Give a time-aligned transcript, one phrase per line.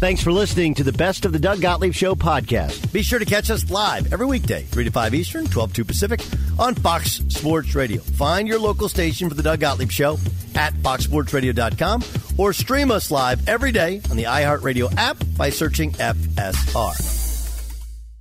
[0.00, 2.90] Thanks for listening to the Best of the Doug Gottlieb Show podcast.
[2.90, 6.22] Be sure to catch us live every weekday, 3 to 5 Eastern, 12 to Pacific,
[6.58, 8.00] on Fox Sports Radio.
[8.00, 10.16] Find your local station for the Doug Gottlieb Show
[10.54, 12.02] at foxsportsradio.com
[12.38, 17.66] or stream us live every day on the iHeartRadio app by searching FSR.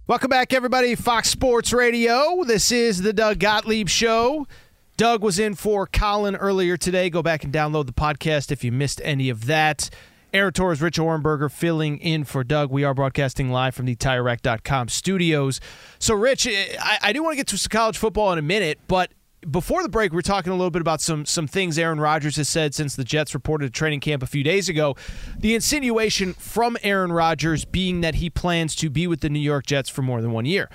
[0.06, 0.96] Welcome back, everybody.
[0.96, 2.44] Fox Sports Radio.
[2.44, 4.50] This is the Doug Gottlieb Show.
[4.98, 7.10] Doug was in for Colin earlier today.
[7.10, 9.90] Go back and download the podcast if you missed any of that.
[10.34, 12.70] Aaron Torres, Rich Ohrnberger filling in for Doug.
[12.70, 15.60] We are broadcasting live from the TireRack.com studios.
[15.98, 18.44] So, Rich, eh, I, I do want to get to some college football in a
[18.44, 19.12] minute, but
[19.50, 22.36] before the break, we are talking a little bit about some some things Aaron Rodgers
[22.36, 24.96] has said since the Jets reported a training camp a few days ago.
[25.38, 29.66] The insinuation from Aaron Rodgers being that he plans to be with the New York
[29.66, 30.70] Jets for more than one year.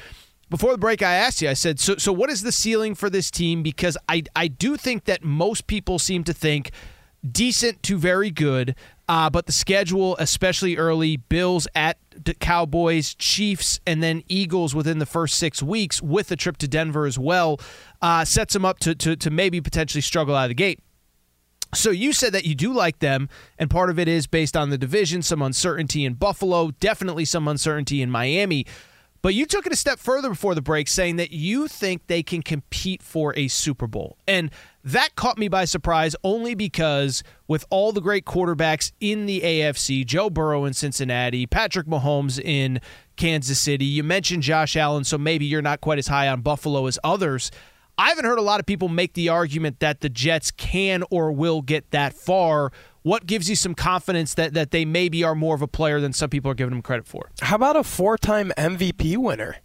[0.51, 3.09] Before the break, I asked you, I said, so, so what is the ceiling for
[3.09, 3.63] this team?
[3.63, 6.71] Because I, I do think that most people seem to think
[7.29, 8.77] decent to very good.
[9.09, 11.99] Uh, but the schedule, especially early, Bills at
[12.41, 17.05] Cowboys, Chiefs, and then Eagles within the first six weeks, with a trip to Denver
[17.05, 17.61] as well,
[18.01, 20.81] uh, sets them up to, to, to maybe potentially struggle out of the gate.
[21.75, 23.29] So you said that you do like them,
[23.59, 27.49] and part of it is based on the division, some uncertainty in Buffalo, definitely some
[27.49, 28.65] uncertainty in Miami.
[29.25, 32.23] But you took it a step further before the break, saying that you think they
[32.23, 34.19] can compete for a Super Bowl.
[34.29, 34.51] And
[34.85, 40.05] that caught me by surprise only because with all the great quarterbacks in the AFC,
[40.05, 42.83] Joe Burrow in Cincinnati, Patrick Mahomes in
[43.17, 46.85] Kansas City, you mentioned Josh Allen, so maybe you're not quite as high on Buffalo
[46.85, 47.51] as others.
[47.97, 51.33] I haven't heard a lot of people make the argument that the Jets can or
[51.33, 52.73] will get that far.
[53.05, 56.15] What gives you some confidence that, that they maybe are more of a player than
[56.15, 57.31] some people are giving them credit for?
[57.43, 59.57] How about a four time MVP winner?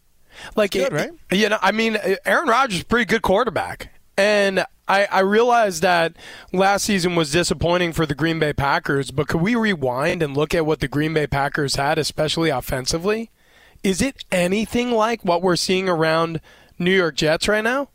[0.58, 1.12] Like, good, right?
[1.32, 3.94] You know, I mean, Aaron Rodgers is a pretty good quarterback.
[4.18, 6.18] And I, I realized that
[6.52, 10.54] last season was disappointing for the Green Bay Packers, but could we rewind and look
[10.54, 13.32] at what the Green Bay Packers had, especially offensively?
[13.84, 16.42] Is it anything like what we're seeing around
[16.78, 17.88] New York Jets right now?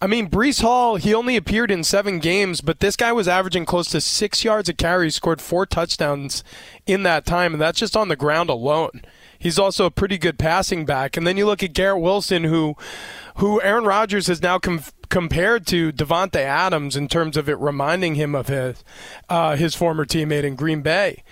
[0.00, 3.64] I mean, Breece Hall, he only appeared in seven games, but this guy was averaging
[3.64, 6.44] close to six yards a carry, scored four touchdowns
[6.86, 9.02] in that time, and that's just on the ground alone.
[9.38, 11.16] He's also a pretty good passing back.
[11.16, 12.74] And then you look at Garrett Wilson, who,
[13.36, 18.16] who Aaron Rodgers has now com- compared to Davante Adams in terms of it reminding
[18.16, 18.82] him of his
[19.28, 21.22] uh, his former teammate in Green Bay.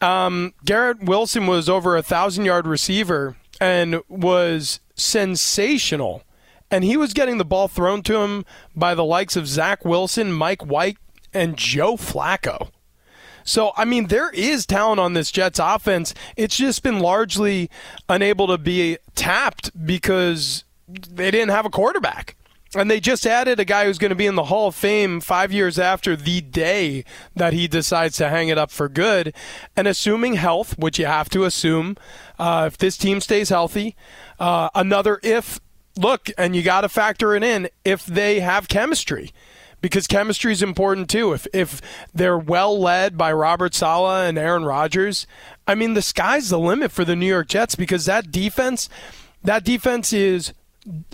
[0.00, 6.22] Um, Garrett Wilson was over a thousand yard receiver and was sensational.
[6.70, 10.32] And he was getting the ball thrown to him by the likes of Zach Wilson,
[10.32, 10.98] Mike White,
[11.32, 12.70] and Joe Flacco.
[13.44, 16.12] So, I mean, there is talent on this Jets offense.
[16.36, 17.70] It's just been largely
[18.08, 22.36] unable to be tapped because they didn't have a quarterback.
[22.74, 25.20] And they just added a guy who's going to be in the Hall of Fame
[25.20, 27.04] five years after the day
[27.36, 29.32] that he decides to hang it up for good.
[29.76, 31.96] And assuming health, which you have to assume,
[32.38, 33.94] uh, if this team stays healthy,
[34.40, 35.60] uh, another if,
[35.96, 39.32] look, and you got to factor it in, if they have chemistry
[39.80, 41.32] because chemistry is important too.
[41.32, 41.80] If if
[42.14, 45.26] they're well led by Robert Saleh and Aaron Rodgers,
[45.66, 48.88] I mean the sky's the limit for the New York Jets because that defense,
[49.42, 50.52] that defense is,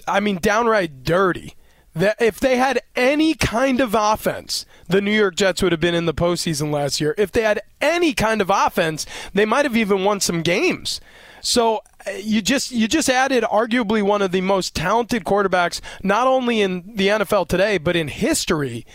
[0.07, 1.55] I mean downright dirty.
[1.95, 5.95] That if they had any kind of offense, the New York Jets would have been
[5.95, 7.15] in the postseason last year.
[7.19, 11.01] If they had any kind of offense, they might have even won some games.
[11.41, 16.27] So uh, you just you just added arguably one of the most talented quarterbacks, not
[16.29, 18.87] only in the NFL today but in history,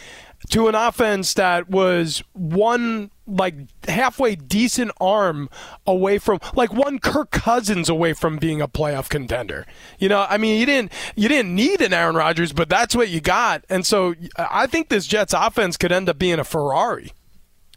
[0.50, 3.56] to an offense that was one like
[3.88, 5.50] halfway decent arm
[5.86, 9.66] away from like one Kirk Cousins away from being a playoff contender.
[10.00, 13.10] You know, I mean, you didn't you didn't need an Aaron Rodgers, but that's what
[13.10, 13.66] you got.
[13.70, 17.12] And so I think this Jets offense could end up being a Ferrari.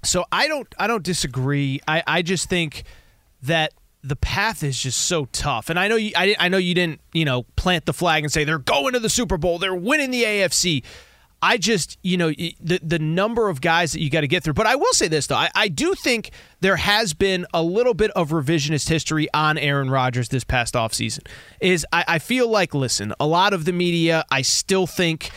[0.05, 1.81] So I don't I don't disagree.
[1.89, 2.85] I I just think
[3.43, 3.73] that
[4.03, 5.69] the path is just so tough.
[5.69, 8.33] And I know you, I, I know you didn't, you know, plant the flag and
[8.33, 10.83] say they're going to the Super Bowl, they're winning the AFC.
[11.43, 14.55] I just, you know, the the number of guys that you got to get through.
[14.55, 17.95] But I will say this though, I, I do think there has been a little
[17.95, 21.27] bit of revisionist history on Aaron Rodgers this past offseason.
[21.61, 25.31] Is I, I feel like, listen, a lot of the media, I still think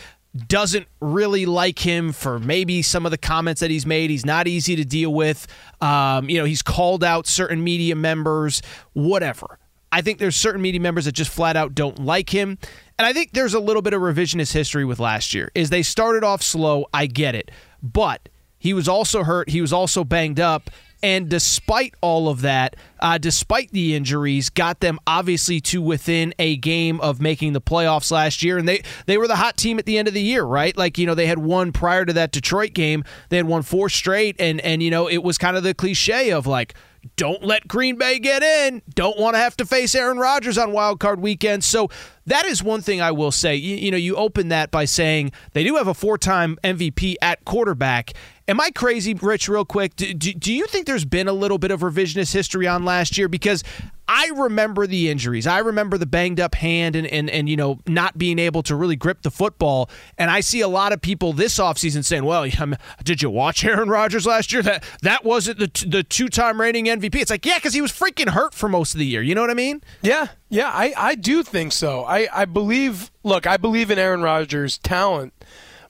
[0.48, 4.10] doesn't really like him for maybe some of the comments that he's made.
[4.10, 5.48] He's not easy to deal with.
[5.80, 8.62] Um, you know, he's called out certain media members,
[8.94, 9.60] whatever.
[9.92, 12.58] I think there's certain media members that just flat out don't like him.
[12.98, 15.52] And I think there's a little bit of revisionist history with last year.
[15.56, 17.52] Is they started off slow, I get it.
[17.82, 18.30] But
[18.60, 20.70] he was also hurt, he was also banged up,
[21.04, 26.56] and despite all of that, uh, despite the injuries, got them obviously to within a
[26.56, 28.58] game of making the playoffs last year.
[28.58, 30.76] And they, they were the hot team at the end of the year, right?
[30.78, 33.04] Like, you know, they had won prior to that Detroit game.
[33.28, 34.38] They had won four straight.
[34.40, 36.74] And, and you know, it was kind of the cliche of like,
[37.18, 38.82] don't let Green Bay get in.
[38.96, 41.66] Don't want to have to face Aaron Rodgers on wild card weekend.
[41.66, 41.90] So
[42.26, 43.56] that is one thing I will say.
[43.56, 47.16] You, you know, you open that by saying they do have a four time MVP
[47.22, 48.14] at quarterback.
[48.48, 49.96] Am I crazy, Rich, real quick?
[49.96, 53.18] Do, do, do, you think there's been a little bit of revisionist history on last
[53.18, 53.30] year?
[53.30, 53.64] Because
[54.06, 55.48] I remember the injuries.
[55.48, 58.76] I remember the banged up hand and, and, and you know, not being able to
[58.76, 59.90] really grip the football.
[60.18, 62.46] And I see a lot of people this offseason saying, well,
[63.04, 64.62] did you watch Aaron Rodgers last year?
[64.62, 67.16] That that wasn't the, the two time reigning MVP.
[67.16, 69.22] It's like, yeah, because he was freaking hurt for most of the year.
[69.22, 69.82] You know what I mean?
[70.02, 72.04] Yeah, yeah, I, I do think so.
[72.06, 75.34] I, I believe, look, I believe in Aaron Rodgers' talent,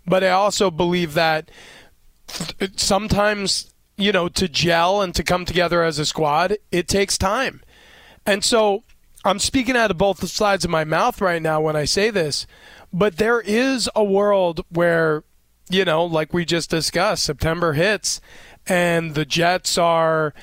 [0.05, 1.51] but I also believe that–
[2.75, 7.61] sometimes, you know, to gel and to come together as a squad, it takes time.
[8.25, 8.83] And so
[9.25, 12.47] I'm speaking out of both sides of my mouth right now when I say this,
[12.91, 15.23] but there is a world where,
[15.69, 18.21] you know, like we just discussed, September hits
[18.67, 20.33] and the Jets are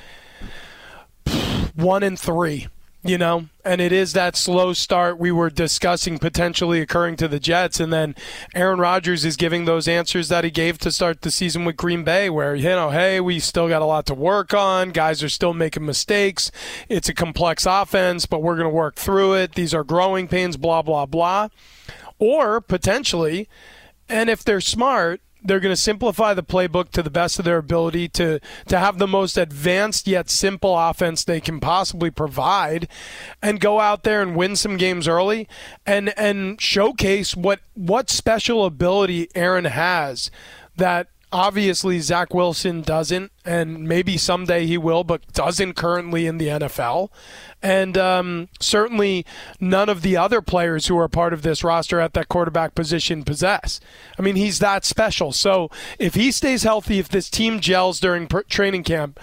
[1.75, 2.67] one and three
[3.03, 7.39] you know, and it is that slow start we were discussing potentially occurring to the
[7.39, 7.79] Jets.
[7.79, 8.15] And then
[8.53, 12.03] Aaron Rodgers is giving those answers that he gave to start the season with Green
[12.03, 14.91] Bay, where, you know, hey, we still got a lot to work on.
[14.91, 16.51] Guys are still making mistakes.
[16.89, 19.55] It's a complex offense, but we're going to work through it.
[19.55, 21.47] These are growing pains, blah, blah, blah.
[22.19, 23.49] Or potentially,
[24.07, 27.57] and if they're smart, they're going to simplify the playbook to the best of their
[27.57, 32.87] ability to to have the most advanced yet simple offense they can possibly provide
[33.41, 35.47] and go out there and win some games early
[35.85, 40.31] and and showcase what what special ability Aaron has
[40.75, 46.47] that Obviously, Zach Wilson doesn't, and maybe someday he will, but doesn't currently in the
[46.47, 47.09] NFL.
[47.61, 49.25] And um, certainly
[49.59, 53.23] none of the other players who are part of this roster at that quarterback position
[53.23, 53.79] possess.
[54.19, 55.31] I mean, he's that special.
[55.31, 59.19] So if he stays healthy, if this team gels during training camp,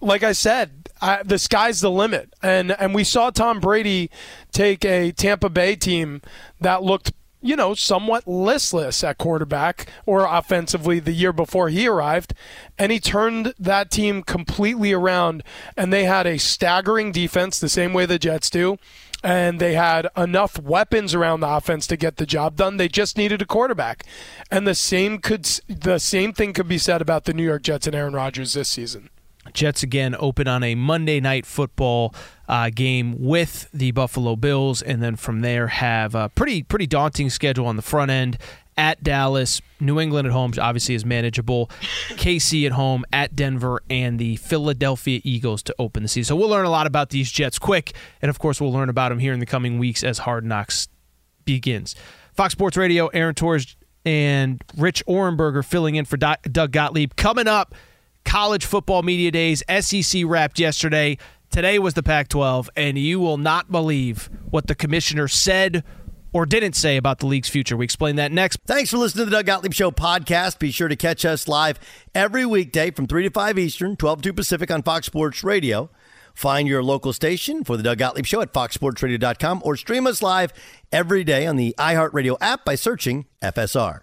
[0.00, 2.34] like I said, I, the sky's the limit.
[2.42, 4.10] And and we saw Tom Brady
[4.52, 6.22] take a Tampa Bay team
[6.60, 7.12] that looked
[7.42, 12.34] you know, somewhat listless at quarterback or offensively the year before he arrived.
[12.78, 15.42] And he turned that team completely around.
[15.76, 18.78] And they had a staggering defense, the same way the Jets do.
[19.22, 22.78] And they had enough weapons around the offense to get the job done.
[22.78, 24.04] They just needed a quarterback.
[24.50, 27.86] And the same could the same thing could be said about the New York Jets
[27.86, 29.10] and Aaron Rodgers this season.
[29.54, 32.14] Jets again open on a Monday night football
[32.48, 37.30] uh, game with the Buffalo Bills, and then from there have a pretty pretty daunting
[37.30, 38.38] schedule on the front end
[38.76, 39.60] at Dallas.
[39.78, 41.68] New England at home obviously is manageable.
[42.10, 46.28] KC at home, at Denver, and the Philadelphia Eagles to open the season.
[46.28, 47.92] So we'll learn a lot about these Jets quick,
[48.22, 50.88] and of course we'll learn about them here in the coming weeks as Hard Knocks
[51.44, 51.94] begins.
[52.32, 57.16] Fox Sports Radio, Aaron Torres and Rich Ohrnberger filling in for Doug Gottlieb.
[57.16, 57.74] Coming up,
[58.24, 59.62] college football media days.
[59.80, 61.18] SEC wrapped yesterday.
[61.50, 65.82] Today was the Pac 12, and you will not believe what the commissioner said
[66.32, 67.76] or didn't say about the league's future.
[67.76, 68.60] We explain that next.
[68.66, 70.58] Thanks for listening to the Doug Gottlieb Show podcast.
[70.58, 71.80] Be sure to catch us live
[72.14, 75.90] every weekday from 3 to 5 Eastern, 12 to 2 Pacific on Fox Sports Radio.
[76.34, 80.52] Find your local station for the Doug Gottlieb Show at foxsportsradio.com or stream us live
[80.92, 84.02] every day on the iHeartRadio app by searching FSR.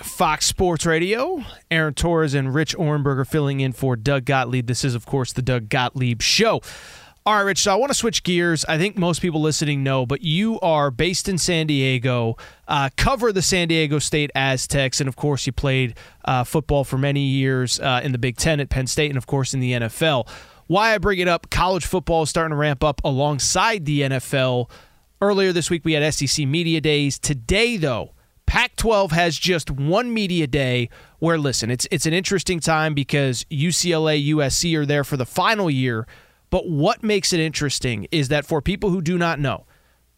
[0.00, 1.44] Fox Sports Radio.
[1.70, 4.66] Aaron Torres and Rich Ohrnberger filling in for Doug Gottlieb.
[4.66, 6.60] This is, of course, the Doug Gottlieb Show.
[7.26, 8.66] All right, Rich, so I want to switch gears.
[8.66, 12.36] I think most people listening know, but you are based in San Diego,
[12.68, 15.96] uh, cover the San Diego State Aztecs, and of course, you played
[16.26, 19.26] uh, football for many years uh, in the Big Ten at Penn State and, of
[19.26, 20.28] course, in the NFL.
[20.66, 24.70] Why I bring it up, college football is starting to ramp up alongside the NFL.
[25.22, 27.18] Earlier this week, we had SEC Media Days.
[27.18, 28.12] Today, though,
[28.46, 33.44] Pac 12 has just one media day where, listen, it's, it's an interesting time because
[33.44, 36.06] UCLA, USC are there for the final year.
[36.50, 39.66] But what makes it interesting is that for people who do not know,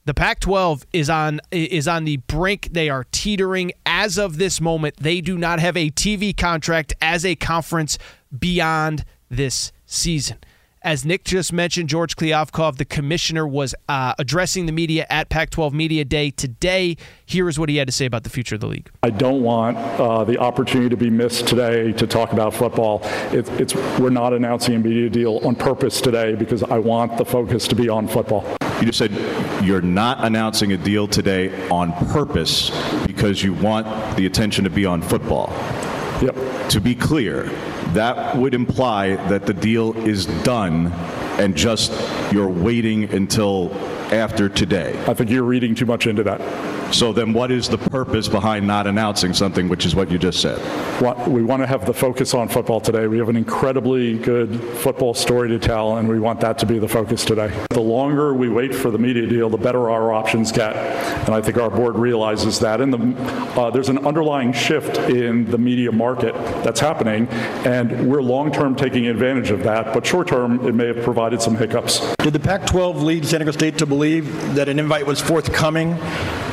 [0.04, 2.68] the Pac-12 is on is on the brink.
[2.70, 4.98] They are teetering as of this moment.
[4.98, 7.98] They do not have a TV contract as a conference
[8.38, 10.38] beyond this season.
[10.82, 15.50] As Nick just mentioned, George Kliavkoff, the commissioner, was uh, addressing the media at Pac
[15.50, 16.96] 12 Media Day today.
[17.24, 18.88] Here is what he had to say about the future of the league.
[19.02, 23.00] I don't want uh, the opportunity to be missed today to talk about football.
[23.32, 27.24] It, it's, we're not announcing a media deal on purpose today because I want the
[27.24, 28.44] focus to be on football.
[28.80, 29.12] You just said
[29.64, 32.70] you're not announcing a deal today on purpose
[33.06, 35.48] because you want the attention to be on football.
[36.22, 36.68] Yep.
[36.70, 37.50] To be clear,
[37.96, 40.92] that would imply that the deal is done
[41.38, 41.92] and just
[42.32, 43.72] you're waiting until
[44.12, 44.98] after today.
[45.06, 46.40] I think you're reading too much into that.
[46.94, 50.40] So then what is the purpose behind not announcing something, which is what you just
[50.40, 50.56] said?
[51.26, 53.08] We want to have the focus on football today.
[53.08, 56.78] We have an incredibly good football story to tell, and we want that to be
[56.78, 57.52] the focus today.
[57.70, 60.76] The longer we wait for the media deal, the better our options get.
[61.26, 62.80] And I think our board realizes that.
[62.80, 67.26] And the, uh, there's an underlying shift in the media market that's happening,
[67.66, 69.92] and we're long term taking advantage of that.
[69.92, 72.00] But short term, it may have provided some hiccups.
[72.18, 75.96] Did the Pac 12 lead San Diego State to believe that an invite was forthcoming?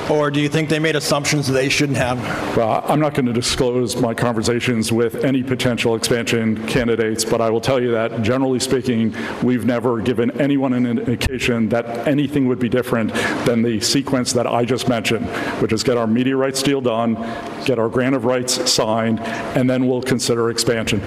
[0.10, 2.20] Or do you think they made assumptions they shouldn't have?
[2.58, 7.50] Well, I'm not going to disclose my conversations with any potential expansion candidates, but I
[7.50, 12.60] will tell you that generally speaking, we've never given anyone an indication that anything would
[12.60, 13.14] be different
[13.46, 15.26] than the sequence that I just mentioned,
[15.62, 17.16] which is get our media rights deal done,
[17.64, 21.02] get our grant of rights signed, and then we'll consider expansion.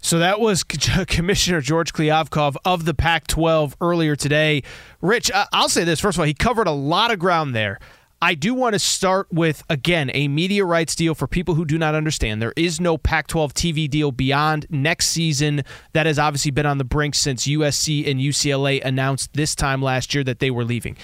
[0.00, 0.64] So that was
[1.08, 4.62] Commissioner George Kliavkoff of the Pac 12 earlier today.
[5.00, 6.00] Rich, I'll say this.
[6.00, 7.78] First of all, he covered a lot of ground there.
[8.20, 11.78] I do want to start with, again, a media rights deal for people who do
[11.78, 12.42] not understand.
[12.42, 15.62] There is no Pac 12 TV deal beyond next season.
[15.92, 20.14] That has obviously been on the brink since USC and UCLA announced this time last
[20.14, 20.96] year that they were leaving.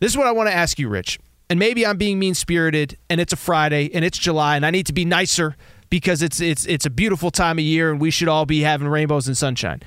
[0.00, 1.18] This is what I want to ask you, Rich.
[1.48, 4.70] And maybe I'm being mean spirited and it's a Friday and it's July and I
[4.70, 5.56] need to be nicer
[5.90, 8.88] because it's it's it's a beautiful time of year and we should all be having
[8.88, 9.82] rainbows and sunshine.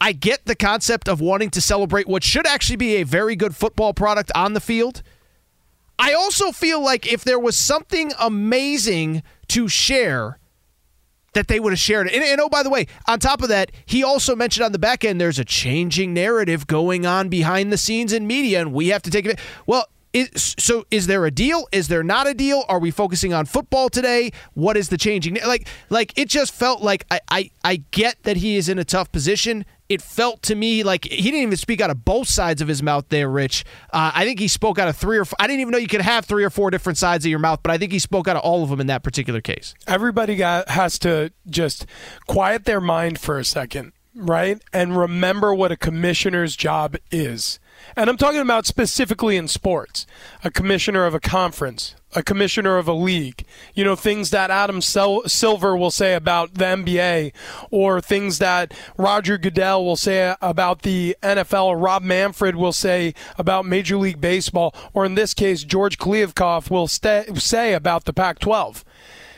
[0.00, 3.56] I get the concept of wanting to celebrate what should actually be a very good
[3.56, 5.02] football product on the field
[5.98, 10.38] I also feel like if there was something amazing to share,
[11.34, 12.14] that they would have shared it.
[12.14, 14.78] And, and, oh, by the way, on top of that, he also mentioned on the
[14.78, 18.88] back end there's a changing narrative going on behind the scenes in media, and we
[18.88, 19.38] have to take it.
[19.66, 21.66] Well, is, so is there a deal?
[21.72, 22.64] Is there not a deal?
[22.68, 24.30] Are we focusing on football today?
[24.54, 25.38] What is the changing?
[25.46, 28.84] Like, like it just felt like I, I, I get that he is in a
[28.84, 32.62] tough position it felt to me like he didn't even speak out of both sides
[32.62, 33.64] of his mouth there, Rich.
[33.92, 35.88] Uh, I think he spoke out of three or four, I didn't even know you
[35.88, 38.26] could have three or four different sides of your mouth, but I think he spoke
[38.26, 39.74] out of all of them in that particular case.
[39.86, 41.86] Everybody got, has to just
[42.26, 44.60] quiet their mind for a second, right?
[44.72, 47.60] And remember what a commissioner's job is.
[47.96, 50.04] And I'm talking about specifically in sports
[50.42, 53.44] a commissioner of a conference, a commissioner of a league.
[53.72, 57.32] You know, things that Adam Silver will say about the NBA,
[57.70, 63.14] or things that Roger Goodell will say about the NFL, or Rob Manfred will say
[63.38, 68.12] about Major League Baseball, or in this case, George Kliavkoff will st- say about the
[68.12, 68.84] Pac 12.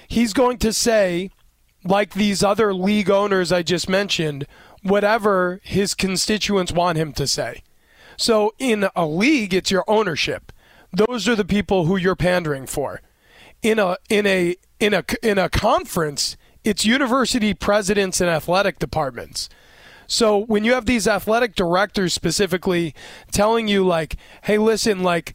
[0.09, 1.31] He's going to say,
[1.85, 4.47] like these other league owners I just mentioned,
[4.83, 7.63] whatever his constituents want him to say.
[8.17, 10.53] So in a league, it's your ownership.
[10.93, 13.01] Those are the people who you're pandering for.
[13.63, 19.49] In a in a in a in a conference, it's university presidents and athletic departments.
[20.07, 22.95] So when you have these athletic directors specifically
[23.33, 25.35] telling you like, "Hey, listen, like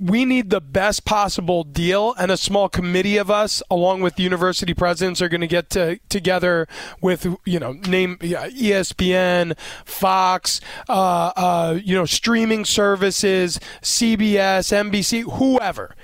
[0.00, 4.72] we need the best possible deal and a small committee of us along with university
[4.72, 6.66] presidents are going to get to, together
[7.02, 15.94] with you know name espn fox uh, uh, you know streaming services cbs nbc whoever.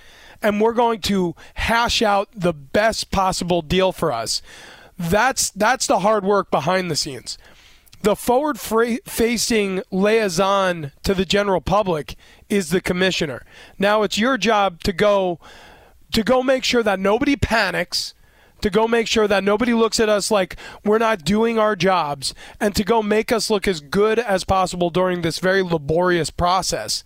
[0.42, 4.42] And we're going to hash out the best possible deal for us.
[4.98, 7.38] That's that's the hard work behind the scenes.
[8.02, 12.14] The forward facing liaison to the general public
[12.48, 13.44] is the commissioner.
[13.78, 15.38] Now it's your job to go
[16.12, 18.14] to go make sure that nobody panics,
[18.62, 22.34] to go make sure that nobody looks at us like we're not doing our jobs,
[22.60, 27.04] and to go make us look as good as possible during this very laborious process.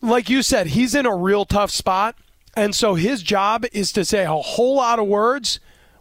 [0.00, 2.16] Like you said, he's in a real tough spot,
[2.54, 5.58] and so his job is to say a whole lot of words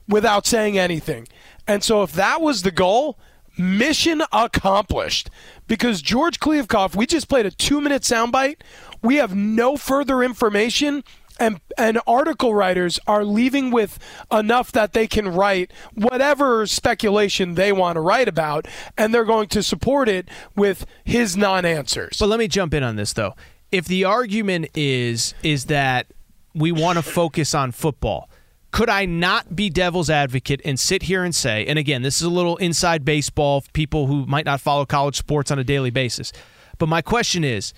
[0.08, 1.28] without saying anything.
[1.68, 3.18] And so if that was the goal,
[3.58, 5.30] Mission accomplished.
[5.68, 8.58] Because George Kliavkoff, we just played a two minute soundbite.
[9.02, 11.04] We have no further information
[11.40, 14.00] and and article writers are leaving with
[14.32, 19.48] enough that they can write whatever speculation they want to write about and they're going
[19.50, 22.18] to support it with his non-answers.
[22.20, 23.36] But let me jump in on this though.
[23.72, 26.08] If the argument is is that
[26.54, 28.30] we want to focus on football,
[28.72, 32.24] could I not be devil's advocate and sit here and say, and again, this is
[32.24, 35.90] a little inside baseball for people who might not follow college sports on a daily
[35.90, 36.34] basis.
[36.78, 37.74] But my question is,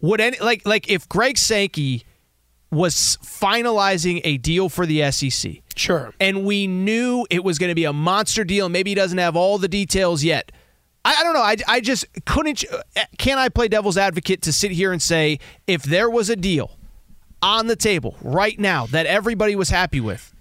[0.00, 2.04] would any like like if Greg Sankey
[2.72, 5.56] was finalizing a deal for the SEC.
[5.76, 6.12] Sure.
[6.18, 8.70] And we knew it was going to be a monster deal.
[8.70, 10.50] Maybe he doesn't have all the details yet.
[11.04, 11.42] I, I don't know.
[11.42, 12.64] I, I just couldn't.
[12.72, 16.36] Uh, Can I play devil's advocate to sit here and say if there was a
[16.36, 16.78] deal
[17.42, 20.32] on the table right now that everybody was happy with,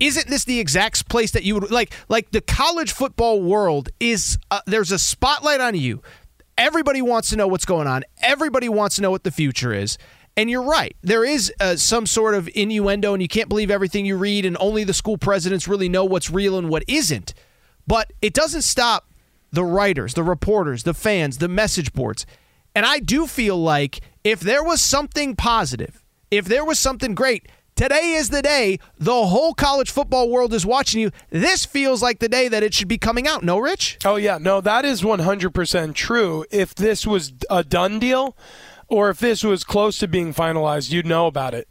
[0.00, 1.92] isn't this the exact place that you would like?
[2.08, 6.02] Like the college football world is uh, there's a spotlight on you.
[6.58, 8.04] Everybody wants to know what's going on.
[8.20, 9.98] Everybody wants to know what the future is.
[10.38, 10.94] And you're right.
[11.02, 14.56] There is uh, some sort of innuendo, and you can't believe everything you read, and
[14.60, 17.32] only the school presidents really know what's real and what isn't.
[17.86, 19.10] But it doesn't stop
[19.50, 22.26] the writers, the reporters, the fans, the message boards.
[22.74, 27.48] And I do feel like if there was something positive, if there was something great,
[27.74, 31.10] today is the day the whole college football world is watching you.
[31.30, 33.42] This feels like the day that it should be coming out.
[33.42, 33.98] No, Rich?
[34.04, 34.38] Oh, yeah.
[34.38, 36.44] No, that is 100% true.
[36.50, 38.36] If this was a done deal,
[38.88, 41.68] or if this was close to being finalized, you'd know about it.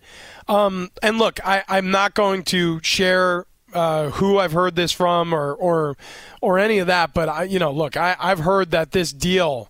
[0.47, 5.33] Um, and look, I, I'm not going to share uh, who I've heard this from
[5.33, 5.97] or or
[6.41, 9.69] or any of that, but I, you know, look, I, I've heard that this deal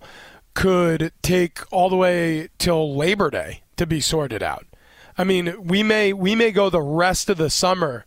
[0.53, 4.65] could take all the way till Labor Day to be sorted out.
[5.17, 8.05] I mean, we may we may go the rest of the summer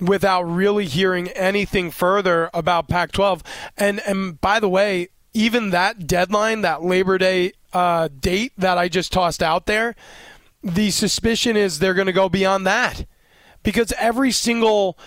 [0.00, 3.42] without really hearing anything further about Pac-12.
[3.76, 8.88] And and by the way, even that deadline, that Labor Day uh, date that I
[8.88, 9.94] just tossed out there,
[10.62, 13.06] the suspicion is they're going to go beyond that
[13.62, 14.98] because every single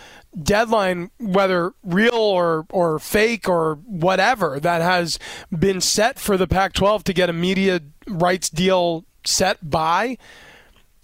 [0.41, 5.19] deadline, whether real or, or fake or whatever, that has
[5.57, 10.17] been set for the Pac 12 to get a media rights deal set by,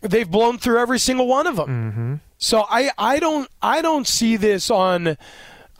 [0.08, 1.68] they've blown through every single one of them.
[1.70, 2.16] Mm-hmm.
[2.38, 5.18] So I, I don't I don't see this on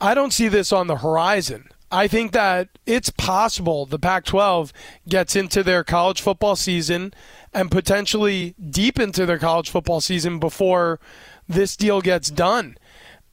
[0.00, 1.68] I don't see this on the horizon.
[1.90, 4.72] I think that it's possible the Pac 12
[5.08, 7.14] gets into their college football season
[7.54, 11.00] and potentially deep into their college football season before
[11.48, 12.76] this deal gets done.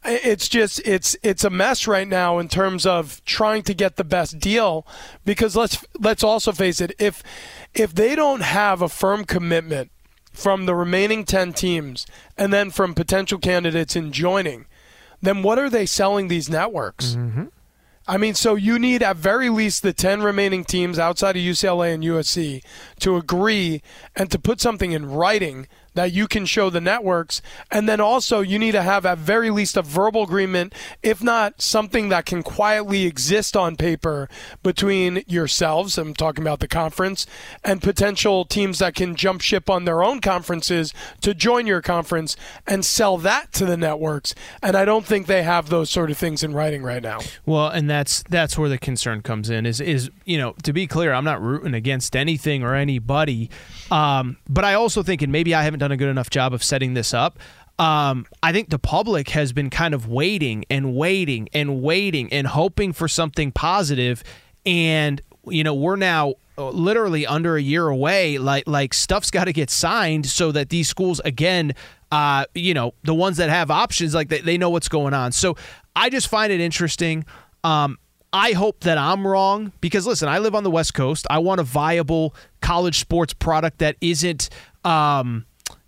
[0.06, 4.04] It's just it's it's a mess right now in terms of trying to get the
[4.04, 4.86] best deal
[5.26, 7.24] because let's let's also face it if
[7.74, 9.90] if they don't have a firm commitment
[10.36, 12.06] from the remaining 10 teams
[12.38, 14.66] and then from potential candidates in joining
[15.26, 17.16] then what are they selling these networks?
[17.16, 17.46] Mm-hmm.
[18.08, 21.94] I mean, so you need at very least the 10 remaining teams outside of UCLA
[21.94, 22.64] and USC
[23.00, 23.82] to agree
[24.16, 27.42] and to put something in writing that you can show the networks.
[27.72, 31.62] And then also, you need to have at very least a verbal agreement, if not
[31.62, 34.30] something that can quietly exist on paper
[34.64, 37.26] between yourselves, I'm talking about the conference,
[37.64, 42.36] and potential teams that can jump ship on their own conferences to join your conference
[42.68, 44.36] and sell that to the networks.
[44.62, 47.20] And I don't think they have those sort of things in writing right now.
[47.46, 49.66] Well, and that's that's where the concern comes in.
[49.66, 53.50] Is is you know to be clear, I'm not rooting against anything or anybody,
[53.92, 56.64] um, but I also think, and maybe I haven't done a good enough job of
[56.64, 57.38] setting this up.
[57.78, 62.48] Um, I think the public has been kind of waiting and waiting and waiting and
[62.48, 64.24] hoping for something positive,
[64.66, 68.38] and you know we're now uh, literally under a year away.
[68.38, 71.76] Like like stuff's got to get signed so that these schools again,
[72.12, 75.34] uh, you know, the ones that have options, like they, they know what's going on.
[75.34, 75.58] So
[75.96, 77.26] I just find it interesting.
[77.64, 78.00] Um,
[78.32, 81.28] I hope that I'm wrong because listen, I live on the West Coast.
[81.30, 84.50] I want a viable college sports product that isn't.
[84.86, 85.46] Um,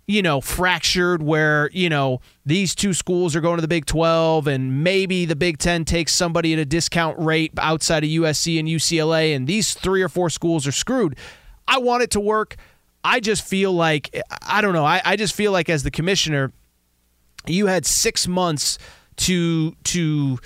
[0.08, 4.46] you know, fractured where, you know, these two schools are going to the Big 12
[4.46, 8.66] and maybe the Big 10 takes somebody at a discount rate outside of USC and
[8.66, 11.14] UCLA and these three or four schools are screwed.
[11.68, 12.56] I want it to work.
[13.04, 16.52] I just feel like, I don't know, I, I just feel like as the commissioner,
[17.46, 18.78] you had six months
[19.16, 20.38] to, to,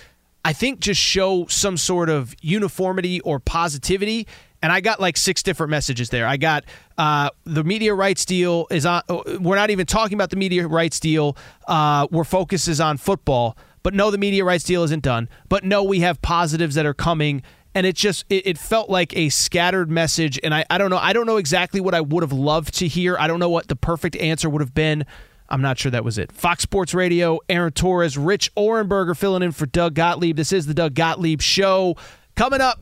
[0.45, 4.27] I think just show some sort of uniformity or positivity
[4.63, 6.27] and I got like six different messages there.
[6.27, 6.65] I got
[6.97, 9.03] uh, the media rights deal is on.
[9.41, 11.37] We're not even talking about the media rights deal.
[11.67, 13.57] Uh, where focus is on football.
[13.83, 15.29] But no, the media rights deal isn't done.
[15.49, 17.43] But no, we have positives that are coming.
[17.75, 20.39] And it just it, it felt like a scattered message.
[20.45, 20.99] And I, I don't know.
[20.99, 23.17] I don't know exactly what I would have loved to hear.
[23.19, 25.05] I don't know what the perfect answer would have been.
[25.49, 26.33] I'm not sure that was it.
[26.33, 30.37] Fox Sports Radio, Aaron Torres, Rich Ohrnberger filling in for Doug Gottlieb.
[30.37, 31.97] This is the Doug Gottlieb Show.
[32.37, 32.81] Coming up,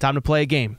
[0.00, 0.78] time to play a game.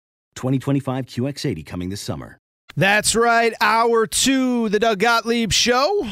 [0.35, 2.37] 2025 QX80 coming this summer.
[2.75, 3.53] That's right.
[3.59, 6.07] Hour two, the Doug Gottlieb Show.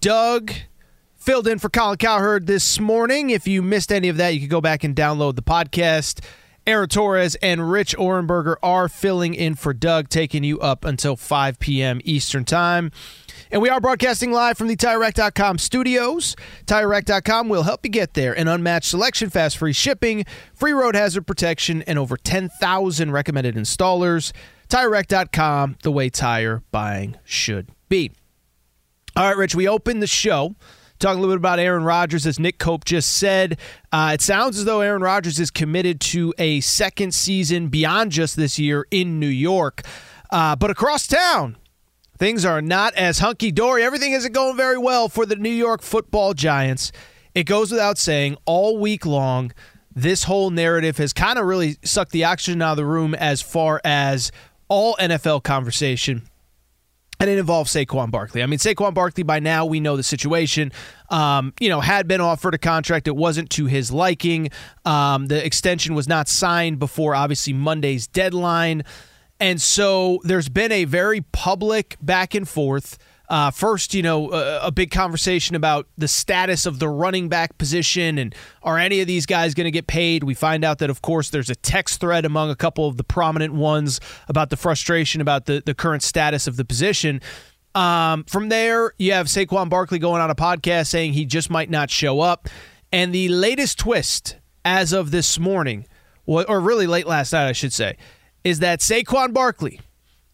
[0.00, 0.52] Doug
[1.14, 3.30] filled in for Colin Cowherd this morning.
[3.30, 6.24] If you missed any of that, you can go back and download the podcast.
[6.66, 11.60] Aaron Torres and Rich Ohrnberger are filling in for Doug, taking you up until 5
[11.60, 12.00] p.m.
[12.04, 12.90] Eastern Time.
[13.50, 16.36] And we are broadcasting live from the TireRack.com studios.
[16.66, 18.32] TireRack.com will help you get there.
[18.36, 24.32] An unmatched selection, fast free shipping, free road hazard protection, and over 10,000 recommended installers.
[24.68, 28.10] TireRack.com, the way tire buying should be.
[29.14, 30.54] All right, Rich, we opened the show
[30.98, 32.26] talking a little bit about Aaron Rodgers.
[32.26, 33.58] As Nick Cope just said,
[33.92, 38.36] uh, it sounds as though Aaron Rodgers is committed to a second season beyond just
[38.36, 39.82] this year in New York.
[40.30, 41.56] Uh, but across town,
[42.18, 43.82] things are not as hunky dory.
[43.82, 46.92] Everything isn't going very well for the New York football Giants.
[47.34, 49.52] It goes without saying, all week long,
[49.94, 53.42] this whole narrative has kind of really sucked the oxygen out of the room as
[53.42, 54.32] far as
[54.68, 56.22] all NFL conversation
[57.18, 58.42] and it involves Saquon Barkley.
[58.42, 60.72] I mean, Saquon Barkley, by now we know the situation.
[61.08, 63.08] Um, you know, had been offered a contract.
[63.08, 64.50] It wasn't to his liking.
[64.84, 68.84] Um, the extension was not signed before, obviously, Monday's deadline.
[69.38, 72.98] And so there's been a very public back and forth.
[73.28, 77.58] Uh, first, you know, a, a, big conversation about the status of the running back
[77.58, 80.22] position and are any of these guys going to get paid?
[80.22, 83.02] We find out that, of course, there's a text thread among a couple of the
[83.02, 87.20] prominent ones about the frustration about the, the current status of the position.
[87.74, 91.68] Um, from there, you have Saquon Barkley going on a podcast saying he just might
[91.68, 92.48] not show up.
[92.92, 95.86] And the latest twist as of this morning,
[96.26, 97.96] or really late last night, I should say,
[98.46, 99.80] is that Saquon Barkley,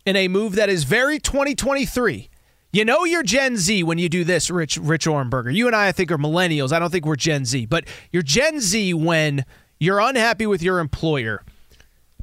[0.05, 2.29] in a move that is very 2023,
[2.71, 5.55] you know you're Gen Z when you do this, Rich Rich Ohrnberger.
[5.55, 6.73] You and I, I think, are millennials.
[6.73, 9.47] I don't think we're Gen Z, but you're Gen Z when
[9.81, 11.43] you're unhappy with your employer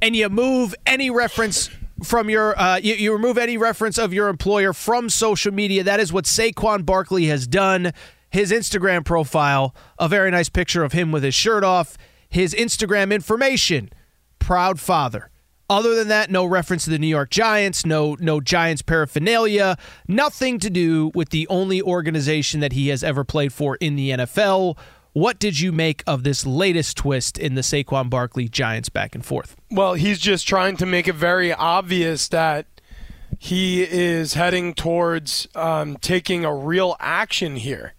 [0.00, 1.70] and you move any reference
[2.04, 5.82] from your uh, you, you remove any reference of your employer from social media.
[5.82, 7.92] That is what Saquon Barkley has done.
[8.30, 11.98] His Instagram profile, a very nice picture of him with his shirt off.
[12.28, 13.90] His Instagram information,
[14.38, 15.29] proud father.
[15.70, 19.78] Other than that, no reference to the New York Giants, no no Giants paraphernalia,
[20.08, 24.10] nothing to do with the only organization that he has ever played for in the
[24.10, 24.76] NFL.
[25.12, 29.24] What did you make of this latest twist in the Saquon Barkley Giants back and
[29.24, 29.56] forth?
[29.70, 32.66] Well, he's just trying to make it very obvious that
[33.38, 37.94] he is heading towards um, taking a real action here.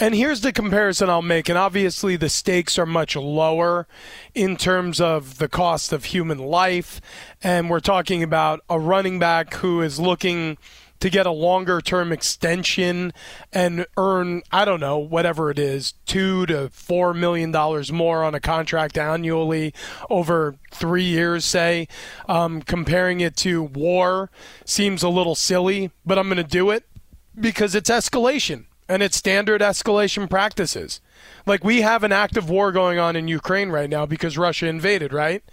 [0.00, 1.50] And here's the comparison I'll make.
[1.50, 3.86] And obviously, the stakes are much lower
[4.34, 7.02] in terms of the cost of human life.
[7.42, 10.56] And we're talking about a running back who is looking
[11.00, 13.12] to get a longer term extension
[13.52, 18.34] and earn, I don't know, whatever it is, two to four million dollars more on
[18.34, 19.74] a contract annually
[20.08, 21.88] over three years, say.
[22.26, 24.30] Um, comparing it to war
[24.64, 26.84] seems a little silly, but I'm going to do it
[27.38, 31.00] because it's escalation and it's standard escalation practices.
[31.46, 35.12] Like we have an active war going on in Ukraine right now because Russia invaded,
[35.12, 35.44] right?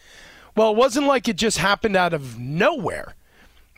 [0.55, 3.13] Well, it wasn't like it just happened out of nowhere.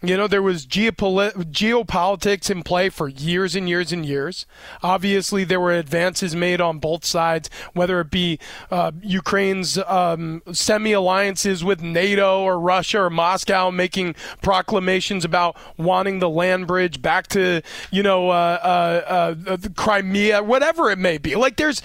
[0.02, 4.46] You know, there was geopolitics in play for years and years and years.
[4.82, 8.40] Obviously, there were advances made on both sides, whether it be
[8.72, 16.20] uh, Ukraine's um, semi alliances with NATO or Russia or Moscow making proclamations about wanting
[16.20, 21.36] the land bridge back to, you know, uh, uh, uh Crimea, whatever it may be.
[21.36, 21.82] Like, there's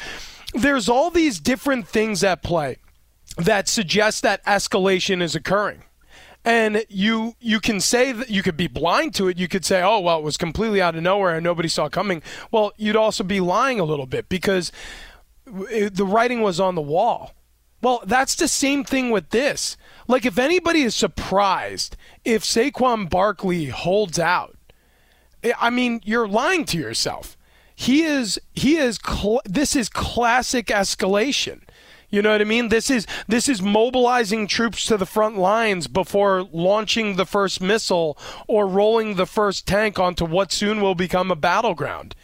[0.53, 2.77] there's all these different things at play
[3.37, 5.83] that suggest that escalation is occurring
[6.45, 9.39] and you you can say that you could be blind to it.
[9.39, 12.23] You could say oh well it was completely out of nowhere and nobody saw coming.
[12.51, 14.71] Well you'd also be lying a little bit because
[15.47, 17.33] it, the writing was on the wall.
[17.83, 19.77] Well that's the same thing with this.
[20.07, 24.57] Like if anybody is surprised if Saquon Barkley holds out
[25.43, 27.39] eh, I mean you're lying to yourself.
[27.75, 31.63] He is he is cl- this is classic escalation
[32.15, 32.69] you know what I mean?
[32.69, 38.17] This is this is mobilizing troops to the front lines before launching the first missile
[38.47, 42.15] or rolling the first tank onto what soon will become a battleground.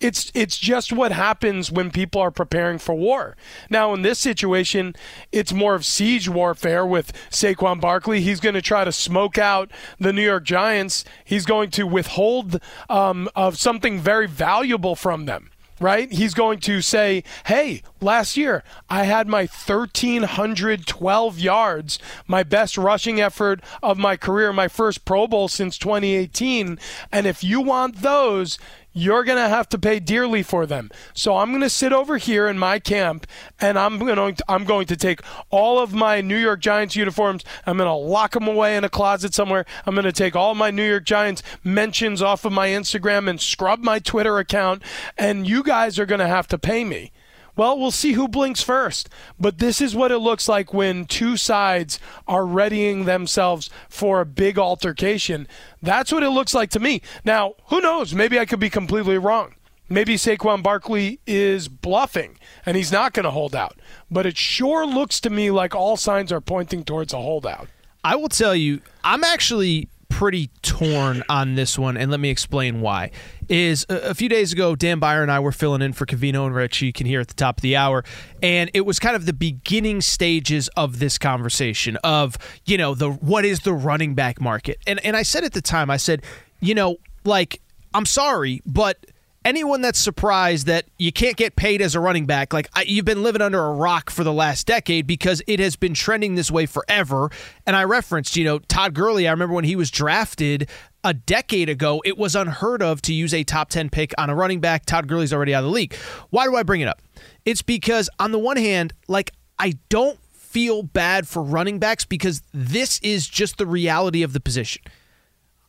[0.00, 3.36] It's it's just what happens when people are preparing for war.
[3.70, 4.96] Now in this situation,
[5.30, 8.20] it's more of siege warfare with Saquon Barkley.
[8.20, 9.70] He's going to try to smoke out
[10.00, 11.04] the New York Giants.
[11.24, 16.10] He's going to withhold um, of something very valuable from them right?
[16.12, 23.20] He's going to say, hey, last year I had my 1,312 yards, my best rushing
[23.20, 26.78] effort of my career, my first Pro Bowl since 2018.
[27.12, 28.58] And if you want those,
[28.98, 30.90] you're going to have to pay dearly for them.
[31.14, 33.26] So I'm going to sit over here in my camp
[33.60, 37.44] and I'm going to I'm going to take all of my New York Giants uniforms.
[37.64, 39.64] I'm going to lock them away in a closet somewhere.
[39.86, 43.40] I'm going to take all my New York Giants mentions off of my Instagram and
[43.40, 44.82] scrub my Twitter account
[45.16, 47.12] and you guys are going to have to pay me.
[47.58, 49.08] Well, we'll see who blinks first.
[49.38, 51.98] But this is what it looks like when two sides
[52.28, 55.48] are readying themselves for a big altercation.
[55.82, 57.02] That's what it looks like to me.
[57.24, 58.14] Now, who knows?
[58.14, 59.56] Maybe I could be completely wrong.
[59.88, 63.76] Maybe Saquon Barkley is bluffing and he's not going to hold out.
[64.08, 67.66] But it sure looks to me like all signs are pointing towards a holdout.
[68.04, 72.80] I will tell you, I'm actually pretty torn on this one, and let me explain
[72.80, 73.10] why.
[73.48, 76.46] Is a, a few days ago, Dan Beyer and I were filling in for Covino
[76.46, 76.82] and Rich.
[76.82, 78.04] You can hear at the top of the hour,
[78.42, 83.10] and it was kind of the beginning stages of this conversation of you know the
[83.10, 86.22] what is the running back market, and and I said at the time, I said,
[86.60, 87.60] you know, like
[87.94, 89.06] I'm sorry, but
[89.48, 93.06] anyone that's surprised that you can't get paid as a running back, like I, you've
[93.06, 96.50] been living under a rock for the last decade because it has been trending this
[96.50, 97.30] way forever.
[97.66, 99.26] And I referenced, you know, Todd Gurley.
[99.26, 100.68] I remember when he was drafted
[101.02, 104.34] a decade ago, it was unheard of to use a top 10 pick on a
[104.34, 104.84] running back.
[104.84, 105.94] Todd Gurley's already out of the league.
[106.28, 107.00] Why do I bring it up?
[107.46, 112.42] It's because, on the one hand, like, I don't feel bad for running backs because
[112.52, 114.82] this is just the reality of the position.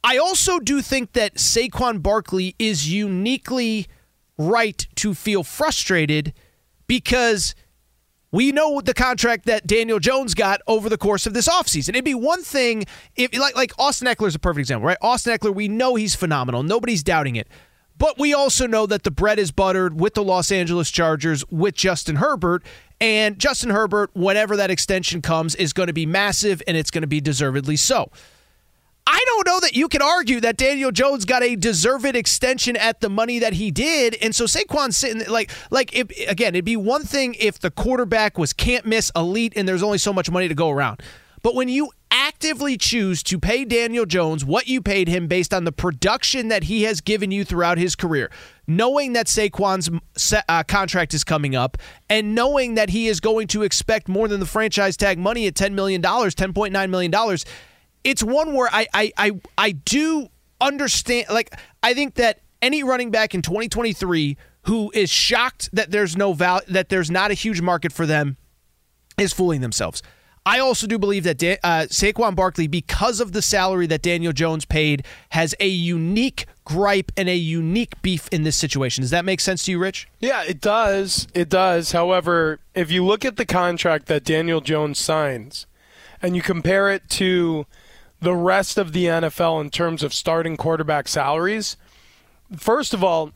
[0.04, 3.88] I also do think that Saquon Barkley is uniquely
[4.38, 6.34] right to feel frustrated
[6.88, 7.54] because
[8.32, 11.90] we know the contract that Daniel Jones got over the course of this offseason.
[11.90, 12.86] It'd be one thing
[13.16, 14.98] if like like Austin Ekeler is a perfect example, right?
[15.02, 16.64] Austin Ekeler, we know he's phenomenal.
[16.64, 17.48] Nobody's doubting it.
[17.98, 21.76] But we also know that the bread is buttered with the Los Angeles Chargers with
[21.76, 22.64] Justin Herbert.
[23.02, 27.02] And Justin Herbert, whenever that extension comes, is going to be massive and it's going
[27.02, 28.10] to be deservedly so.
[29.08, 33.02] I don't know that you can argue that Daniel Jones got a deserved extension at
[33.02, 36.78] the money that he did, and so Saquon's sitting like like if, again, it'd be
[36.78, 40.48] one thing if the quarterback was can't miss elite and there's only so much money
[40.48, 41.02] to go around,
[41.42, 45.64] but when you actively choose to pay Daniel Jones what you paid him based on
[45.64, 48.32] the production that he has given you throughout his career,
[48.68, 49.90] knowing that Saquon's
[50.48, 51.78] uh, contract is coming up,
[52.10, 55.54] and knowing that he is going to expect more than the franchise tag money at
[55.54, 57.38] $10 million, $10.9 million,
[58.04, 60.28] it's one where I, I I I do
[60.62, 61.28] understand.
[61.30, 66.34] Like I think that any running back in 2023 who is shocked that there's no
[66.34, 68.38] val that there's not a huge market for them
[69.18, 70.02] is fooling themselves.
[70.46, 74.34] I also do believe that da- uh, Saquon Barkley, because of the salary that Daniel
[74.34, 79.02] Jones paid, has a unique gripe and a unique beef in this situation.
[79.02, 80.08] Does that make sense to you, Rich?
[80.20, 81.28] Yeah, it does.
[81.34, 81.92] It does.
[81.92, 85.68] However, if you look at the contract that Daniel Jones signs
[86.22, 87.66] and you compare it to
[88.22, 91.78] the rest of the NFL in terms of starting quarterback salaries,
[92.56, 93.32] first of all,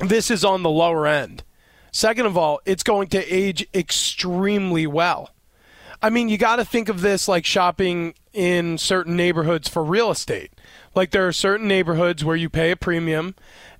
[0.00, 1.42] this is on the lower end.
[1.92, 5.30] Second of all, it's going to age extremely well.
[6.02, 10.10] I mean, you got to think of this like shopping in certain neighborhoods for real
[10.10, 10.52] estate.
[10.94, 13.34] Like there are certain neighborhoods where you pay a premium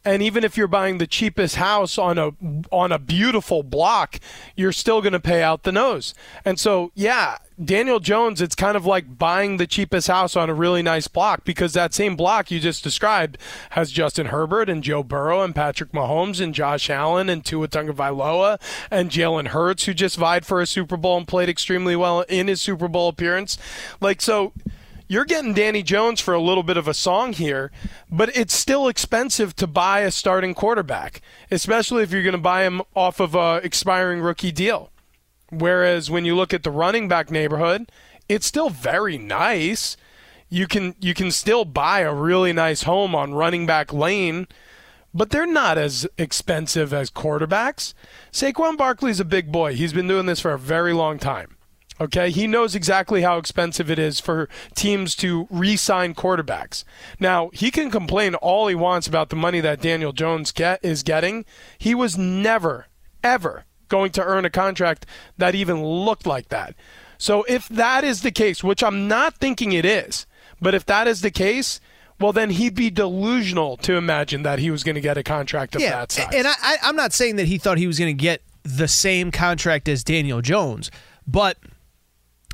[0.05, 2.33] and even if you're buying the cheapest house on a
[2.71, 4.21] on a beautiful block,
[4.55, 6.13] you're still going to pay out the nose.
[6.45, 10.55] And so, yeah, Daniel Jones, it's kind of like buying the cheapest house on a
[10.55, 13.39] really nice block because that same block you just described
[13.71, 18.61] has Justin Herbert and Joe Burrow and Patrick Mahomes and Josh Allen and Tua Tagovailoa
[18.91, 22.49] and Jalen Hurts, who just vied for a Super Bowl and played extremely well in
[22.49, 23.57] his Super Bowl appearance.
[24.03, 24.53] Like so
[25.07, 27.71] you're getting Danny Jones for a little bit of a song here,
[28.11, 32.65] but it's still expensive to buy a starting quarterback, especially if you're going to buy
[32.65, 34.91] him off of a expiring rookie deal.
[35.51, 37.91] Whereas when you look at the running back neighborhood,
[38.29, 39.97] it's still very nice.
[40.49, 44.47] You can you can still buy a really nice home on running back lane,
[45.13, 47.93] but they're not as expensive as quarterbacks.
[48.33, 49.75] Saquon Barkley's a big boy.
[49.75, 51.57] He's been doing this for a very long time.
[52.01, 56.83] Okay, he knows exactly how expensive it is for teams to re sign quarterbacks.
[57.21, 61.03] Now, he can complain all he wants about the money that Daniel Jones get, is
[61.05, 61.45] getting.
[61.79, 62.87] He was never,
[63.23, 65.07] ever going to earn a contract
[65.39, 66.75] that even looked like that.
[67.17, 70.27] So, if that is the case, which I'm not thinking it is,
[70.61, 71.81] but if that is the case,
[72.21, 75.77] well, then he'd be delusional to imagine that he was going to get a contract
[75.77, 76.29] of yeah, that size.
[76.35, 78.89] And I, I, I'm not saying that he thought he was going to get the
[78.89, 80.91] same contract as Daniel Jones,
[81.27, 81.59] but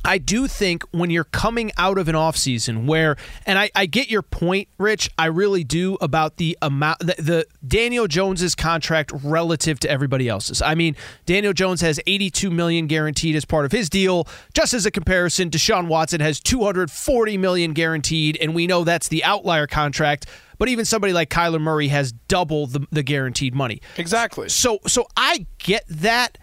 [0.04, 4.10] I do think when you're coming out of an offseason where, and I, I, get
[4.10, 9.78] your point, Rich, I really do about the amount, the, the, Daniel Jones's contract relative
[9.80, 10.62] to everybody else's.
[10.62, 10.96] I mean,
[11.26, 14.26] Daniel Jones has 82 million guaranteed as part of his deal.
[14.54, 19.22] Just as a comparison, Deshaun Watson has 240 million guaranteed, and we know that's the
[19.22, 20.26] outlier contract.
[20.58, 23.80] But even somebody like Kyler Murray has double the, the guaranteed money.
[23.96, 24.48] Exactly.
[24.48, 26.38] So, so I get that.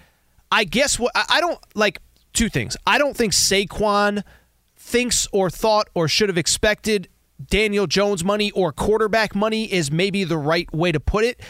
[0.52, 2.00] I guess what I don't like
[2.38, 2.78] two things.
[2.86, 4.24] I don't think Saquon
[4.76, 7.10] thinks or thought or should have expected
[7.50, 11.42] Daniel Jones money or quarterback money is maybe the right way to put it.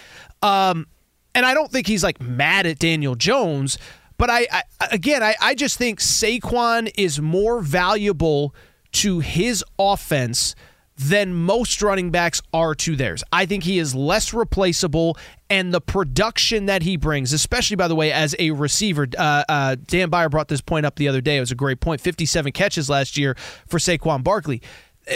[0.42, 0.88] Um,
[1.36, 3.78] and I don't think he's like mad at Daniel Jones,
[4.18, 8.56] but I, I again, I, I just think Saquon is more valuable
[8.94, 10.56] to his offense
[10.98, 13.24] than most running backs are to theirs.
[13.32, 15.18] I think he is less replaceable,
[15.50, 19.76] and the production that he brings, especially by the way, as a receiver, uh, uh,
[19.86, 21.38] Dan Beyer brought this point up the other day.
[21.38, 22.02] It was a great point.
[22.02, 23.36] 57 catches last year
[23.68, 24.62] for Saquon Barkley.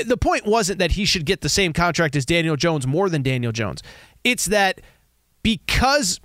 [0.05, 3.23] the point wasn't that he should get the same contract as Daniel Jones more than
[3.23, 3.81] Daniel Jones.
[4.23, 4.81] It's that
[5.41, 6.19] because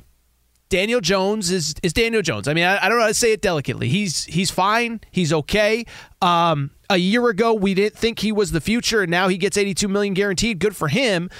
[0.68, 2.48] Daniel Jones is is Daniel Jones.
[2.48, 3.88] I mean, I, I, don't know how to say it delicately.
[3.88, 5.00] He's he's fine.
[5.10, 5.86] He's okay.
[6.20, 9.56] Um, a year ago, we didn't think he was the future, and now he gets
[9.56, 10.58] 82 million guaranteed.
[10.58, 11.30] Good for him.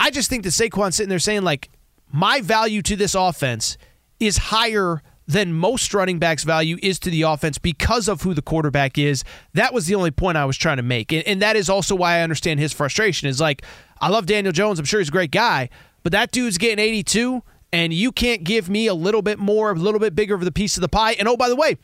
[0.00, 1.70] I just think that Saquon's sitting there saying like,
[2.10, 3.76] my value to this offense
[4.20, 8.42] is higher than most running backs' value is to the offense because of who the
[8.42, 9.24] quarterback is.
[9.54, 11.12] That was the only point I was trying to make.
[11.12, 13.28] And, and that is also why I understand his frustration.
[13.28, 13.62] Is like,
[14.00, 14.78] I love Daniel Jones.
[14.78, 15.70] I'm sure he's a great guy,
[16.02, 17.42] but that dude's getting 82,
[17.74, 20.52] and you can't give me a little bit more, a little bit bigger of the
[20.52, 21.14] piece of the pie.
[21.18, 21.76] And oh, by the way,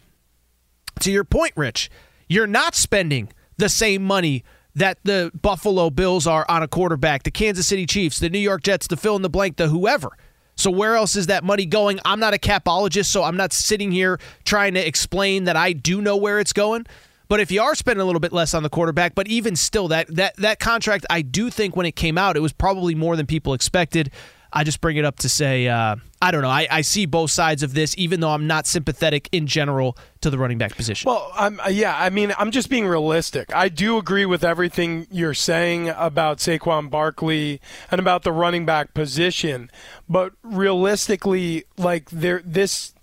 [1.00, 1.90] to your point, Rich,
[2.28, 4.44] you're not spending the same money
[4.76, 8.62] that the Buffalo Bills are on a quarterback, the Kansas City Chiefs, the New York
[8.62, 10.10] Jets, the fill in the blank, the whoever.
[10.54, 11.98] So where else is that money going?
[12.04, 16.00] I'm not a capologist, so I'm not sitting here trying to explain that I do
[16.00, 16.86] know where it's going.
[17.26, 19.88] But if you are spending a little bit less on the quarterback, but even still,
[19.88, 23.16] that that that contract, I do think when it came out, it was probably more
[23.16, 24.12] than people expected.
[24.52, 26.48] I just bring it up to say, uh, I don't know.
[26.48, 30.30] I, I, see both sides of this, even though I'm not sympathetic in general to
[30.30, 31.08] the running back position.
[31.08, 33.54] Well, I'm, uh, yeah, I mean, I'm just being realistic.
[33.54, 38.92] I do agree with everything you're saying about Saquon Barkley and about the running back
[38.92, 39.70] position,
[40.08, 42.94] but realistically, like there, this.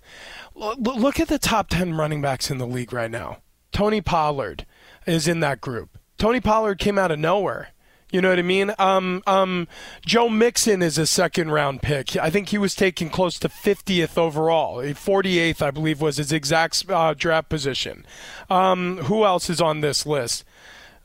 [0.56, 3.38] Look at the top ten running backs in the league right now.
[3.72, 4.66] Tony Pollard
[5.06, 6.00] is in that group.
[6.18, 7.70] Tony Pollard came out of nowhere.
[8.10, 8.74] You know what I mean?
[8.80, 9.68] Um, um,
[10.06, 12.16] Joe Mixon is a second round pick.
[12.16, 14.78] I think he was taken close to 50th overall.
[14.78, 18.06] 48th, I believe, was his exact uh, draft position.
[18.50, 20.46] Um, who else is on this list?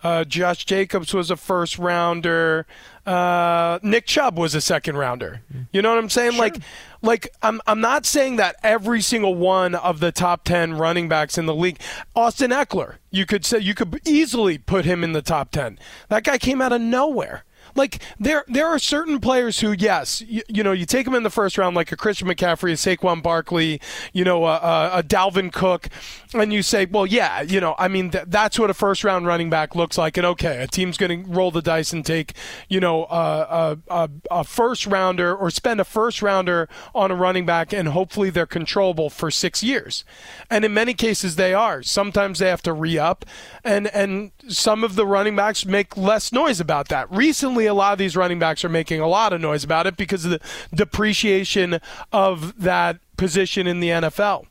[0.04, 2.66] Uh, Josh Jacobs was a first rounder.
[3.04, 5.42] Uh, Nick Chubb was a second rounder.
[5.72, 6.32] You know what I'm saying?
[6.32, 6.40] Sure.
[6.40, 6.56] Like,
[7.02, 11.36] like I'm I'm not saying that every single one of the top ten running backs
[11.36, 11.80] in the league.
[12.14, 15.78] Austin Ekeler, you could say you could easily put him in the top ten.
[16.08, 17.44] That guy came out of nowhere.
[17.74, 21.22] Like there, there are certain players who, yes, you, you, know, you take them in
[21.22, 23.80] the first round, like a Christian McCaffrey, a Saquon Barkley,
[24.12, 25.88] you know, a, a, a Dalvin Cook,
[26.34, 29.26] and you say, well, yeah, you know, I mean, th- that's what a first round
[29.26, 32.34] running back looks like, and okay, a team's going to roll the dice and take,
[32.68, 37.44] you know, a, a, a first rounder or spend a first rounder on a running
[37.46, 40.04] back, and hopefully they're controllable for six years,
[40.50, 41.82] and in many cases they are.
[41.82, 43.24] Sometimes they have to re up,
[43.64, 47.10] and and some of the running backs make less noise about that.
[47.10, 49.96] Recently a lot of these running backs are making a lot of noise about it
[49.96, 50.40] because of the
[50.74, 51.80] depreciation
[52.12, 54.46] of that position in the NFL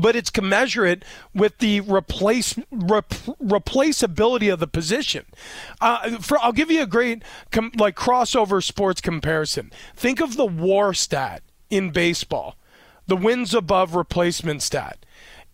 [0.00, 5.26] but it's commensurate with the replace rep, replaceability of the position.
[5.80, 9.70] Uh, for I'll give you a great com, like crossover sports comparison.
[9.94, 12.56] Think of the WAR stat in baseball,
[13.06, 15.04] the wins above replacement stat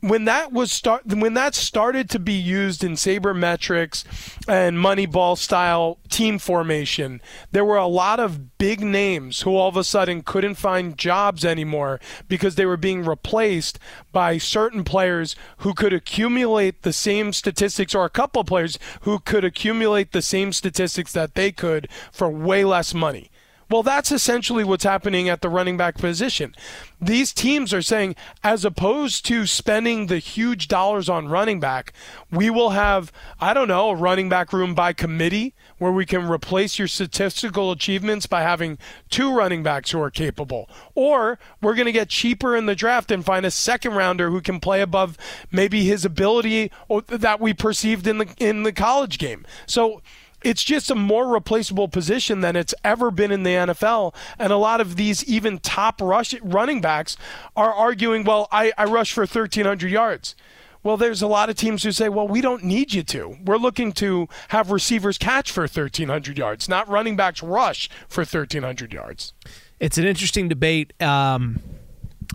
[0.00, 4.04] when that was start when that started to be used in sabermetrics
[4.46, 7.20] and moneyball style team formation
[7.50, 11.44] there were a lot of big names who all of a sudden couldn't find jobs
[11.44, 13.78] anymore because they were being replaced
[14.12, 19.18] by certain players who could accumulate the same statistics or a couple of players who
[19.18, 23.30] could accumulate the same statistics that they could for way less money
[23.70, 26.54] well, that's essentially what's happening at the running back position.
[27.00, 31.92] These teams are saying, as opposed to spending the huge dollars on running back,
[32.30, 36.28] we will have, I don't know, a running back room by committee where we can
[36.28, 38.78] replace your statistical achievements by having
[39.10, 40.68] two running backs who are capable.
[40.94, 44.40] Or we're going to get cheaper in the draft and find a second rounder who
[44.40, 45.16] can play above
[45.52, 46.72] maybe his ability
[47.06, 49.46] that we perceived in the in the college game.
[49.66, 50.02] So
[50.42, 54.14] it's just a more replaceable position than it's ever been in the NFL.
[54.38, 57.16] And a lot of these, even top rush running backs,
[57.56, 60.34] are arguing, well, I, I rush for 1,300 yards.
[60.82, 63.36] Well, there's a lot of teams who say, well, we don't need you to.
[63.44, 68.92] We're looking to have receivers catch for 1,300 yards, not running backs rush for 1,300
[68.92, 69.32] yards.
[69.80, 70.92] It's an interesting debate.
[71.02, 71.60] Um,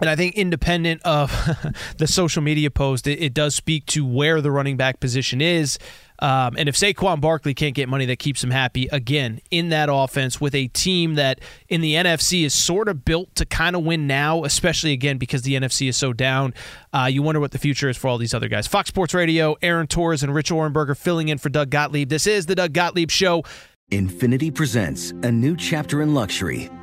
[0.02, 1.32] and I think independent of
[1.98, 5.78] the social media post, it, it, does speak to where the running back position is.
[6.20, 9.90] Um, and if Saquon Barkley can't get money that keeps him happy, again, in that
[9.92, 13.84] offense with a team that in the NFC is sort of built to kind of
[13.84, 16.54] win now, especially again because the NFC is so down,
[16.94, 18.68] uh, you wonder what the future is for all these other guys.
[18.68, 22.10] Fox Sports Radio, Aaron Torres and Rich Ohrnberger filling in for Doug Gottlieb.
[22.10, 23.44] This is the Doug Gottlieb Show.
[23.92, 26.70] Infiniti presents a new chapter in luxury,